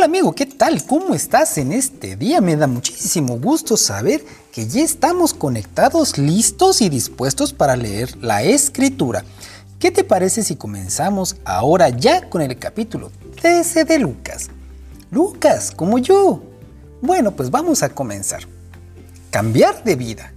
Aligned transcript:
Hola 0.00 0.06
amigo, 0.06 0.34
¿qué 0.34 0.46
tal? 0.46 0.82
¿Cómo 0.86 1.14
estás 1.14 1.58
en 1.58 1.72
este 1.72 2.16
día? 2.16 2.40
Me 2.40 2.56
da 2.56 2.66
muchísimo 2.66 3.38
gusto 3.38 3.76
saber 3.76 4.24
que 4.50 4.66
ya 4.66 4.82
estamos 4.82 5.34
conectados, 5.34 6.16
listos 6.16 6.80
y 6.80 6.88
dispuestos 6.88 7.52
para 7.52 7.76
leer 7.76 8.16
la 8.16 8.42
escritura. 8.42 9.26
¿Qué 9.78 9.90
te 9.90 10.02
parece 10.02 10.42
si 10.42 10.56
comenzamos 10.56 11.36
ahora 11.44 11.90
ya 11.90 12.30
con 12.30 12.40
el 12.40 12.58
capítulo 12.58 13.12
13 13.42 13.84
de 13.84 13.98
Lucas? 13.98 14.48
Lucas, 15.10 15.70
como 15.70 15.98
yo. 15.98 16.44
Bueno, 17.02 17.32
pues 17.32 17.50
vamos 17.50 17.82
a 17.82 17.90
comenzar. 17.90 18.44
Cambiar 19.30 19.84
de 19.84 19.96
vida. 19.96 20.32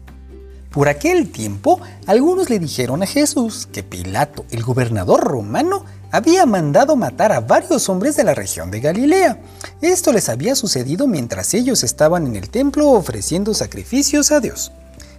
Por 0.71 0.89
aquel 0.89 1.31
tiempo, 1.31 1.79
algunos 2.05 2.49
le 2.49 2.59
dijeron 2.59 3.01
a 3.01 3.05
Jesús 3.05 3.69
que 3.71 3.81
Pilato, 3.81 4.43
el 4.51 4.61
gobernador 4.61 5.23
romano, 5.23 5.85
había 6.13 6.45
mandado 6.45 6.95
matar 6.95 7.31
a 7.31 7.39
varios 7.39 7.89
hombres 7.89 8.15
de 8.15 8.23
la 8.23 8.35
región 8.35 8.69
de 8.69 8.79
Galilea. 8.79 9.41
Esto 9.81 10.13
les 10.13 10.29
había 10.29 10.55
sucedido 10.55 11.07
mientras 11.07 11.55
ellos 11.55 11.83
estaban 11.83 12.27
en 12.27 12.35
el 12.35 12.51
templo 12.51 12.91
ofreciendo 12.91 13.55
sacrificios 13.55 14.31
a 14.31 14.39
Dios. 14.39 14.71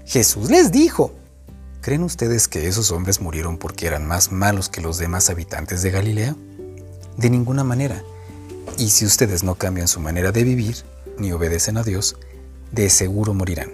Jesús 0.07 0.51
les 0.51 0.71
dijo, 0.71 1.13
¿creen 1.81 2.05
ustedes 2.05 2.47
que 2.47 2.69
esos 2.69 2.93
hombres 2.93 3.21
murieron 3.21 3.59
porque 3.59 3.89
eran 3.89 4.07
más 4.07 4.31
malos 4.31 4.69
que 4.69 4.81
los 4.81 4.97
demás 4.97 5.31
habitantes 5.31 5.83
de 5.83 5.91
Galilea? 5.91 6.37
De 7.17 7.29
ninguna 7.29 7.65
manera. 7.65 8.01
Y 8.79 8.91
si 8.91 9.05
ustedes 9.05 9.43
no 9.43 9.57
cambian 9.57 9.89
su 9.89 9.99
manera 9.99 10.31
de 10.31 10.45
vivir, 10.45 10.77
ni 11.19 11.33
obedecen 11.33 11.77
a 11.77 11.83
Dios, 11.83 12.17
de 12.71 12.89
seguro 12.89 13.35
morirán. 13.35 13.73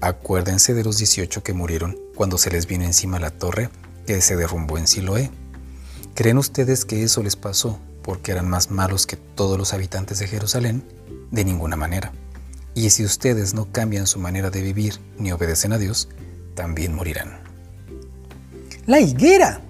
Acuérdense 0.00 0.72
de 0.72 0.84
los 0.84 0.98
18 0.98 1.42
que 1.42 1.52
murieron 1.52 1.98
cuando 2.14 2.38
se 2.38 2.50
les 2.50 2.68
vino 2.68 2.84
encima 2.84 3.18
la 3.18 3.32
torre 3.32 3.70
que 4.06 4.20
se 4.20 4.36
derrumbó 4.36 4.78
en 4.78 4.86
Siloé. 4.86 5.32
¿Creen 6.14 6.38
ustedes 6.38 6.84
que 6.84 7.02
eso 7.02 7.22
les 7.22 7.36
pasó 7.36 7.78
porque 8.02 8.32
eran 8.32 8.48
más 8.48 8.70
malos 8.70 9.06
que 9.06 9.16
todos 9.16 9.58
los 9.58 9.72
habitantes 9.72 10.18
de 10.18 10.26
Jerusalén? 10.26 10.84
De 11.30 11.44
ninguna 11.44 11.76
manera. 11.76 12.12
Y 12.74 12.90
si 12.90 13.04
ustedes 13.04 13.54
no 13.54 13.70
cambian 13.72 14.06
su 14.06 14.18
manera 14.18 14.50
de 14.50 14.62
vivir 14.62 15.00
ni 15.18 15.32
obedecen 15.32 15.72
a 15.72 15.78
Dios, 15.78 16.08
también 16.54 16.94
morirán. 16.94 17.40
La 18.86 19.00
higuera. 19.00 19.60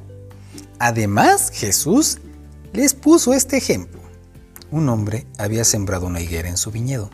Además, 0.79 1.51
Jesús 1.53 2.19
les 2.73 2.95
puso 2.95 3.35
este 3.35 3.57
ejemplo. 3.57 4.01
Un 4.71 4.89
hombre 4.89 5.27
había 5.39 5.65
sembrado 5.65 6.07
una 6.07 6.21
higuera 6.21 6.49
en 6.49 6.57
su 6.57 6.71
viñedo. 6.71 7.11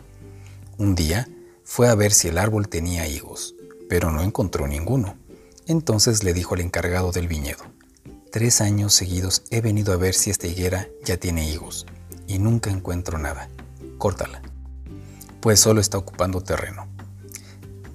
Un 0.77 0.95
día, 0.95 1.27
fue 1.63 1.89
a 1.89 1.95
ver 1.95 2.13
si 2.13 2.27
el 2.27 2.37
árbol 2.37 2.69
tenía 2.69 3.07
higos, 3.07 3.55
pero 3.89 4.11
no 4.11 4.21
encontró 4.21 4.67
ninguno. 4.67 5.17
Entonces 5.65 6.23
le 6.23 6.33
dijo 6.33 6.55
al 6.55 6.61
encargado 6.61 7.11
del 7.11 7.27
viñedo, 7.27 7.65
Tres 8.31 8.59
años 8.59 8.93
seguidos 8.93 9.43
he 9.51 9.61
venido 9.61 9.93
a 9.93 9.97
ver 9.97 10.13
si 10.13 10.29
esta 10.29 10.47
higuera 10.47 10.89
ya 11.05 11.15
tiene 11.15 11.49
higos, 11.49 11.85
y 12.27 12.39
nunca 12.39 12.69
encuentro 12.69 13.17
nada. 13.17 13.47
Córtala, 13.97 14.41
pues 15.39 15.61
solo 15.61 15.79
está 15.79 15.97
ocupando 15.97 16.41
terreno. 16.41 16.87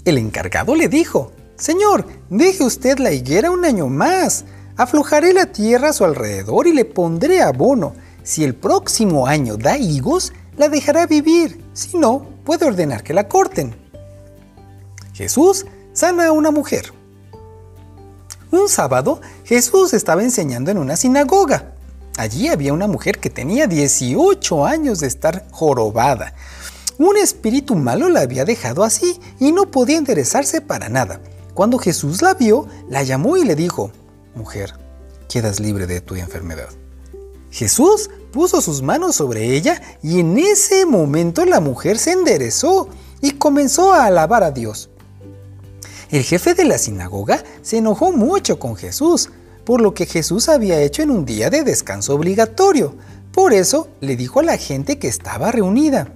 El 0.06 0.16
encargado 0.16 0.74
le 0.74 0.88
dijo, 0.88 1.32
Señor, 1.56 2.06
deje 2.30 2.64
usted 2.64 2.98
la 2.98 3.12
higuera 3.12 3.50
un 3.50 3.64
año 3.66 3.88
más. 3.88 4.46
Aflojaré 4.76 5.34
la 5.34 5.46
tierra 5.46 5.90
a 5.90 5.92
su 5.92 6.04
alrededor 6.04 6.66
y 6.66 6.72
le 6.72 6.86
pondré 6.86 7.42
abono. 7.42 7.94
Si 8.22 8.42
el 8.42 8.54
próximo 8.54 9.26
año 9.26 9.58
da 9.58 9.76
higos, 9.76 10.32
la 10.56 10.70
dejará 10.70 11.06
vivir. 11.06 11.62
Si 11.74 11.98
no, 11.98 12.26
puede 12.44 12.64
ordenar 12.64 13.04
que 13.04 13.12
la 13.12 13.28
corten. 13.28 13.74
Jesús 15.12 15.66
sana 15.92 16.28
a 16.28 16.32
una 16.32 16.50
mujer. 16.50 16.92
Un 18.52 18.68
sábado, 18.68 19.22
Jesús 19.44 19.94
estaba 19.94 20.22
enseñando 20.22 20.70
en 20.70 20.76
una 20.76 20.94
sinagoga. 20.96 21.72
Allí 22.18 22.48
había 22.48 22.74
una 22.74 22.86
mujer 22.86 23.18
que 23.18 23.30
tenía 23.30 23.66
18 23.66 24.66
años 24.66 25.00
de 25.00 25.06
estar 25.06 25.46
jorobada. 25.50 26.34
Un 26.98 27.16
espíritu 27.16 27.76
malo 27.76 28.10
la 28.10 28.20
había 28.20 28.44
dejado 28.44 28.84
así 28.84 29.18
y 29.40 29.52
no 29.52 29.70
podía 29.70 29.96
enderezarse 29.96 30.60
para 30.60 30.90
nada. 30.90 31.22
Cuando 31.54 31.78
Jesús 31.78 32.20
la 32.20 32.34
vio, 32.34 32.68
la 32.90 33.02
llamó 33.02 33.38
y 33.38 33.44
le 33.44 33.56
dijo, 33.56 33.90
Mujer, 34.34 34.74
quedas 35.30 35.58
libre 35.58 35.86
de 35.86 36.02
tu 36.02 36.16
enfermedad. 36.16 36.68
Jesús 37.50 38.10
puso 38.32 38.60
sus 38.60 38.82
manos 38.82 39.16
sobre 39.16 39.56
ella 39.56 39.80
y 40.02 40.20
en 40.20 40.38
ese 40.38 40.84
momento 40.84 41.46
la 41.46 41.60
mujer 41.60 41.98
se 41.98 42.12
enderezó 42.12 42.90
y 43.22 43.30
comenzó 43.32 43.94
a 43.94 44.04
alabar 44.04 44.42
a 44.42 44.50
Dios. 44.50 44.90
El 46.12 46.24
jefe 46.24 46.52
de 46.52 46.66
la 46.66 46.76
sinagoga 46.76 47.42
se 47.62 47.78
enojó 47.78 48.12
mucho 48.12 48.58
con 48.58 48.76
Jesús 48.76 49.30
por 49.64 49.80
lo 49.80 49.94
que 49.94 50.04
Jesús 50.04 50.50
había 50.50 50.78
hecho 50.82 51.00
en 51.00 51.10
un 51.10 51.24
día 51.24 51.48
de 51.48 51.64
descanso 51.64 52.14
obligatorio. 52.14 52.94
Por 53.32 53.54
eso 53.54 53.88
le 54.02 54.14
dijo 54.14 54.40
a 54.40 54.42
la 54.42 54.58
gente 54.58 54.98
que 54.98 55.08
estaba 55.08 55.50
reunida. 55.50 56.12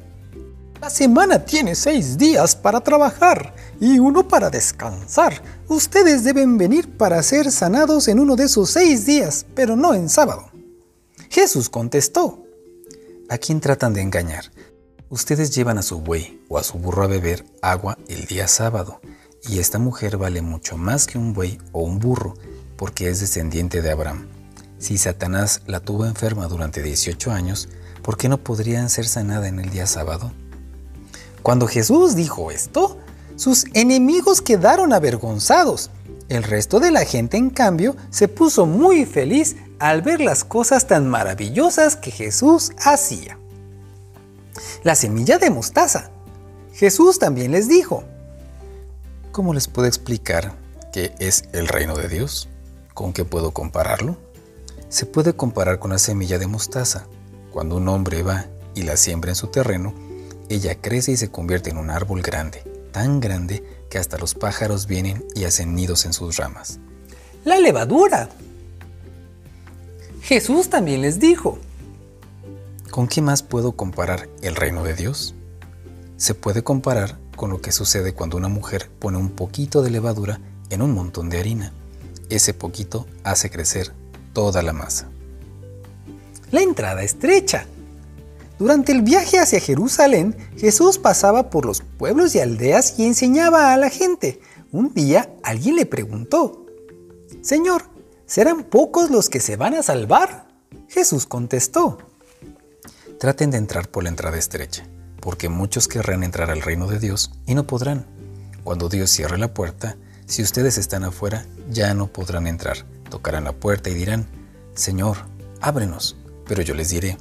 La 0.82 0.90
semana 0.90 1.46
tiene 1.46 1.74
seis 1.74 2.18
días 2.18 2.54
para 2.54 2.82
trabajar 2.82 3.54
y 3.80 3.98
uno 3.98 4.28
para 4.28 4.50
descansar. 4.50 5.40
Ustedes 5.66 6.24
deben 6.24 6.58
venir 6.58 6.98
para 6.98 7.22
ser 7.22 7.50
sanados 7.50 8.06
en 8.08 8.20
uno 8.20 8.36
de 8.36 8.44
esos 8.44 8.68
seis 8.68 9.06
días, 9.06 9.46
pero 9.54 9.76
no 9.76 9.94
en 9.94 10.10
sábado. 10.10 10.50
Jesús 11.30 11.70
contestó, 11.70 12.44
¿a 13.30 13.38
quién 13.38 13.60
tratan 13.60 13.94
de 13.94 14.02
engañar? 14.02 14.52
Ustedes 15.08 15.52
llevan 15.56 15.78
a 15.78 15.82
su 15.82 16.00
buey 16.00 16.42
o 16.48 16.58
a 16.58 16.64
su 16.64 16.76
burro 16.76 17.04
a 17.04 17.06
beber 17.06 17.46
agua 17.62 17.96
el 18.08 18.26
día 18.26 18.46
sábado, 18.46 19.00
y 19.48 19.58
esta 19.58 19.78
mujer 19.78 20.16
vale 20.16 20.42
mucho 20.42 20.76
más 20.76 21.06
que 21.06 21.18
un 21.18 21.32
buey 21.32 21.58
o 21.72 21.82
un 21.82 21.98
burro, 21.98 22.34
porque 22.76 23.08
es 23.08 23.20
descendiente 23.20 23.82
de 23.82 23.90
Abraham. 23.90 24.26
Si 24.78 24.98
Satanás 24.98 25.62
la 25.66 25.80
tuvo 25.80 26.04
enferma 26.04 26.46
durante 26.48 26.82
18 26.82 27.30
años, 27.32 27.68
¿por 28.02 28.16
qué 28.16 28.28
no 28.28 28.38
podrían 28.38 28.90
ser 28.90 29.06
sanada 29.06 29.48
en 29.48 29.58
el 29.58 29.70
día 29.70 29.86
sábado? 29.86 30.32
Cuando 31.42 31.66
Jesús 31.66 32.14
dijo 32.14 32.50
esto, 32.50 32.98
sus 33.36 33.66
enemigos 33.74 34.42
quedaron 34.42 34.92
avergonzados. 34.92 35.90
El 36.28 36.42
resto 36.42 36.80
de 36.80 36.90
la 36.90 37.04
gente, 37.04 37.36
en 37.36 37.50
cambio, 37.50 37.96
se 38.10 38.28
puso 38.28 38.66
muy 38.66 39.06
feliz 39.06 39.56
al 39.78 40.02
ver 40.02 40.20
las 40.20 40.44
cosas 40.44 40.86
tan 40.86 41.08
maravillosas 41.08 41.96
que 41.96 42.10
Jesús 42.10 42.72
hacía. 42.84 43.38
La 44.82 44.94
semilla 44.94 45.38
de 45.38 45.50
mostaza. 45.50 46.10
Jesús 46.72 47.18
también 47.18 47.52
les 47.52 47.68
dijo, 47.68 48.04
¿cómo 49.36 49.52
les 49.52 49.68
puedo 49.68 49.86
explicar 49.86 50.54
qué 50.94 51.14
es 51.18 51.44
el 51.52 51.68
reino 51.68 51.94
de 51.94 52.08
Dios? 52.08 52.48
¿Con 52.94 53.12
qué 53.12 53.26
puedo 53.26 53.50
compararlo? 53.50 54.16
Se 54.88 55.04
puede 55.04 55.34
comparar 55.34 55.78
con 55.78 55.90
la 55.90 55.98
semilla 55.98 56.38
de 56.38 56.46
mostaza. 56.46 57.06
Cuando 57.52 57.76
un 57.76 57.86
hombre 57.88 58.22
va 58.22 58.46
y 58.74 58.84
la 58.84 58.96
siembra 58.96 59.30
en 59.30 59.34
su 59.34 59.48
terreno, 59.48 59.92
ella 60.48 60.80
crece 60.80 61.12
y 61.12 61.18
se 61.18 61.30
convierte 61.30 61.68
en 61.68 61.76
un 61.76 61.90
árbol 61.90 62.22
grande, 62.22 62.62
tan 62.92 63.20
grande 63.20 63.62
que 63.90 63.98
hasta 63.98 64.16
los 64.16 64.34
pájaros 64.34 64.86
vienen 64.86 65.22
y 65.34 65.44
hacen 65.44 65.74
nidos 65.74 66.06
en 66.06 66.14
sus 66.14 66.38
ramas. 66.38 66.78
La 67.44 67.58
levadura. 67.58 68.30
Jesús 70.22 70.70
también 70.70 71.02
les 71.02 71.20
dijo, 71.20 71.58
¿con 72.90 73.06
qué 73.06 73.20
más 73.20 73.42
puedo 73.42 73.72
comparar 73.72 74.30
el 74.40 74.56
reino 74.56 74.82
de 74.82 74.94
Dios? 74.94 75.34
Se 76.16 76.32
puede 76.32 76.64
comparar 76.64 77.18
con 77.36 77.50
lo 77.50 77.60
que 77.60 77.72
sucede 77.72 78.14
cuando 78.14 78.36
una 78.36 78.48
mujer 78.48 78.90
pone 78.98 79.18
un 79.18 79.30
poquito 79.30 79.82
de 79.82 79.90
levadura 79.90 80.40
en 80.70 80.82
un 80.82 80.92
montón 80.92 81.28
de 81.28 81.38
harina. 81.38 81.72
Ese 82.28 82.54
poquito 82.54 83.06
hace 83.22 83.50
crecer 83.50 83.92
toda 84.32 84.62
la 84.62 84.72
masa. 84.72 85.08
La 86.50 86.60
entrada 86.62 87.02
estrecha. 87.02 87.66
Durante 88.58 88.92
el 88.92 89.02
viaje 89.02 89.38
hacia 89.38 89.60
Jerusalén, 89.60 90.36
Jesús 90.56 90.98
pasaba 90.98 91.50
por 91.50 91.66
los 91.66 91.82
pueblos 91.82 92.34
y 92.34 92.40
aldeas 92.40 92.98
y 92.98 93.04
enseñaba 93.04 93.72
a 93.72 93.76
la 93.76 93.90
gente. 93.90 94.40
Un 94.72 94.94
día 94.94 95.30
alguien 95.42 95.76
le 95.76 95.86
preguntó, 95.86 96.66
Señor, 97.42 97.84
¿serán 98.26 98.64
pocos 98.64 99.10
los 99.10 99.28
que 99.28 99.40
se 99.40 99.56
van 99.56 99.74
a 99.74 99.82
salvar? 99.82 100.48
Jesús 100.88 101.26
contestó, 101.26 101.98
traten 103.18 103.50
de 103.50 103.58
entrar 103.58 103.88
por 103.88 104.02
la 104.02 104.08
entrada 104.08 104.38
estrecha, 104.38 104.86
porque 105.26 105.48
muchos 105.48 105.88
querrán 105.88 106.22
entrar 106.22 106.52
al 106.52 106.62
reino 106.62 106.86
de 106.86 107.00
Dios 107.00 107.32
y 107.46 107.56
no 107.56 107.66
podrán. 107.66 108.06
Cuando 108.62 108.88
Dios 108.88 109.10
cierre 109.10 109.38
la 109.38 109.52
puerta, 109.52 109.96
si 110.24 110.40
ustedes 110.40 110.78
están 110.78 111.02
afuera, 111.02 111.44
ya 111.68 111.94
no 111.94 112.06
podrán 112.06 112.46
entrar. 112.46 112.86
Tocarán 113.10 113.42
la 113.42 113.50
puerta 113.50 113.90
y 113.90 113.94
dirán, 113.94 114.28
Señor, 114.74 115.16
ábrenos. 115.60 116.14
Pero 116.46 116.62
yo 116.62 116.76
les 116.76 116.90
diré, 116.90 117.18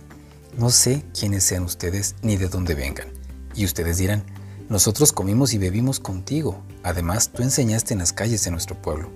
no 0.56 0.69
sé 0.69 1.04
quiénes 1.19 1.46
sean 1.46 1.63
ustedes 1.63 2.13
ni 2.22 2.38
de 2.38 2.48
dónde 2.48 2.75
vengan. 2.75 3.07
Y 3.56 3.66
ustedes 3.66 3.98
dirán, 3.98 4.24
nosotros 4.69 5.12
comimos 5.12 5.56
y 5.56 5.57
bebimos 5.57 6.00
contigo. 6.00 6.62
Además, 6.84 7.31
tú 7.34 7.42
enseñaste 7.42 7.94
en 7.94 8.02
las 8.02 8.13
calles 8.13 8.44
de 8.44 8.52
nuestro 8.52 8.80
pueblo. 8.80 9.10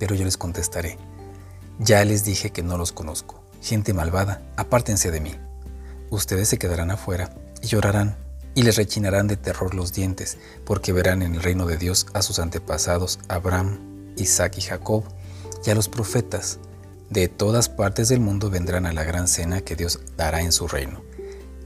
Pero 0.00 0.16
yo 0.16 0.24
les 0.24 0.36
contestaré, 0.36 0.98
ya 1.78 2.04
les 2.04 2.24
dije 2.24 2.50
que 2.50 2.64
no 2.64 2.78
los 2.78 2.90
conozco. 2.90 3.44
Gente 3.62 3.92
malvada, 3.92 4.42
apártense 4.56 5.12
de 5.12 5.20
mí. 5.20 5.36
Ustedes 6.10 6.48
se 6.48 6.58
quedarán 6.58 6.90
afuera 6.90 7.30
llorarán 7.66 8.16
y 8.54 8.62
les 8.62 8.76
rechinarán 8.76 9.26
de 9.28 9.36
terror 9.36 9.74
los 9.74 9.92
dientes, 9.92 10.38
porque 10.64 10.92
verán 10.92 11.22
en 11.22 11.34
el 11.34 11.42
reino 11.42 11.66
de 11.66 11.76
Dios 11.76 12.06
a 12.14 12.22
sus 12.22 12.38
antepasados 12.38 13.18
Abraham, 13.28 13.78
Isaac 14.16 14.54
y 14.56 14.62
Jacob, 14.62 15.04
y 15.64 15.70
a 15.70 15.74
los 15.74 15.88
profetas. 15.88 16.58
De 17.10 17.28
todas 17.28 17.68
partes 17.68 18.08
del 18.08 18.20
mundo 18.20 18.48
vendrán 18.48 18.86
a 18.86 18.92
la 18.92 19.04
gran 19.04 19.28
cena 19.28 19.60
que 19.60 19.76
Dios 19.76 20.00
dará 20.16 20.40
en 20.40 20.52
su 20.52 20.66
reino. 20.66 21.02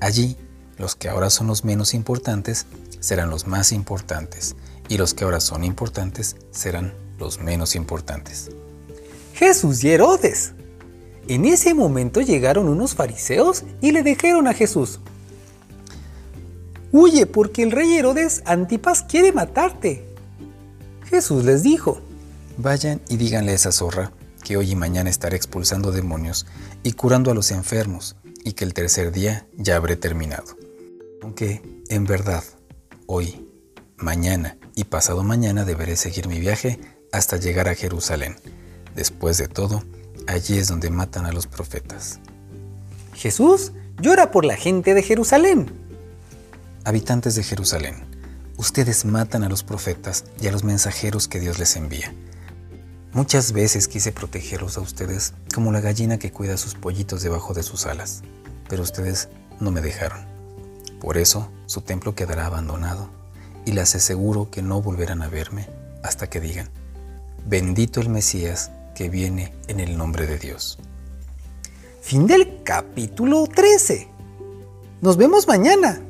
Allí, 0.01 0.37
los 0.79 0.97
que 0.97 1.09
ahora 1.09 1.31
son 1.31 1.47
los 1.47 1.65
menos 1.65 1.95
importantes 1.95 2.67
serán 2.99 3.31
los 3.31 3.47
más 3.47 3.71
importantes, 3.71 4.57
y 4.89 4.99
los 4.99 5.15
que 5.15 5.25
ahora 5.25 5.41
son 5.41 5.63
importantes 5.63 6.37
serán 6.51 6.93
los 7.19 7.41
menos 7.41 7.77
importantes. 7.77 8.51
Jesús 9.35 9.85
y 9.85 9.91
Herodes. 9.91 10.53
En 11.29 11.45
ese 11.45 11.73
momento 11.75 12.21
llegaron 12.21 12.69
unos 12.69 12.95
fariseos 12.95 13.63
y 13.81 13.93
le 13.93 14.03
dijeron 14.03 14.49
a 14.49 14.55
Jesús, 14.55 14.99
Huye 16.93 17.27
porque 17.27 17.63
el 17.63 17.71
rey 17.71 17.97
Herodes 17.97 18.43
Antipas 18.47 19.03
quiere 19.03 19.33
matarte. 19.33 20.05
Jesús 21.05 21.45
les 21.45 21.63
dijo, 21.63 22.01
Vayan 22.57 23.01
y 23.09 23.17
díganle 23.17 23.53
a 23.53 23.55
esa 23.55 23.73
zorra 23.73 24.13
que 24.45 24.57
hoy 24.57 24.73
y 24.73 24.77
mañana 24.77 25.09
estaré 25.09 25.37
expulsando 25.37 25.93
demonios 25.93 26.47
y 26.83 26.93
curando 26.93 27.31
a 27.31 27.35
los 27.35 27.53
enfermos 27.53 28.17
y 28.45 28.53
que 28.53 28.65
el 28.65 28.75
tercer 28.75 29.13
día 29.13 29.47
ya 29.57 29.77
habré 29.77 29.97
terminado. 29.97 30.57
Aunque, 31.23 31.63
en 31.89 32.05
verdad, 32.07 32.43
hoy, 33.07 33.47
mañana 33.97 34.57
y 34.75 34.85
pasado 34.85 35.23
mañana 35.23 35.65
deberé 35.65 35.97
seguir 35.97 36.27
mi 36.27 36.41
viaje 36.41 36.81
hasta 37.13 37.37
llegar 37.37 37.69
a 37.69 37.75
Jerusalén. 37.75 38.37
Después 38.95 39.39
de 39.39 39.49
todo, 39.49 39.83
allí 40.27 40.59
es 40.59 40.69
donde 40.69 40.91
matan 40.91 41.27
a 41.27 41.33
los 41.33 41.47
profetas. 41.47 42.19
Jesús 43.15 43.73
llora 44.01 44.31
por 44.31 44.45
la 44.45 44.57
gente 44.57 44.95
de 44.95 45.03
Jerusalén. 45.03 45.71
Habitantes 46.83 47.35
de 47.35 47.43
Jerusalén, 47.43 47.95
ustedes 48.57 49.05
matan 49.05 49.45
a 49.45 49.51
los 49.51 49.63
profetas 49.63 50.25
y 50.41 50.47
a 50.47 50.53
los 50.53 50.65
mensajeros 50.65 51.29
que 51.29 51.39
Dios 51.39 51.59
les 51.59 51.77
envía. 51.77 52.15
Muchas 53.13 53.53
veces 53.53 53.87
quise 53.87 54.13
protegerlos 54.13 54.79
a 54.79 54.81
ustedes 54.81 55.35
como 55.55 55.73
la 55.73 55.83
gallina 55.83 56.19
que 56.19 56.33
cuida 56.33 56.57
sus 56.57 56.75
pollitos 56.75 57.23
debajo 57.23 57.53
de 57.53 57.63
sus 57.63 57.85
alas, 57.85 58.23
pero 58.67 58.83
ustedes 58.83 59.29
no 59.61 59.71
me 59.71 59.83
dejaron. 59.83 60.25
Por 61.01 61.19
eso 61.19 61.51
su 61.67 61.83
templo 61.83 62.15
quedará 62.15 62.47
abandonado 62.47 63.11
y 63.67 63.73
les 63.73 63.95
aseguro 63.95 64.51
que 64.51 64.63
no 64.63 64.81
volverán 64.81 65.21
a 65.21 65.29
verme 65.29 65.69
hasta 66.03 66.31
que 66.31 66.41
digan, 66.41 66.71
bendito 67.47 68.01
el 68.01 68.09
Mesías 68.09 68.71
que 68.95 69.11
viene 69.11 69.53
en 69.69 69.81
el 69.81 69.99
nombre 69.99 70.27
de 70.27 70.39
Dios. 70.39 70.79
Fin 72.01 72.27
del 72.27 72.63
capítulo 72.65 73.47
13. 73.47 74.09
Nos 75.03 75.19
vemos 75.19 75.47
mañana. 75.47 76.01